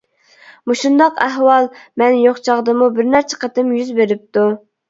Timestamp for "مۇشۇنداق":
0.71-1.19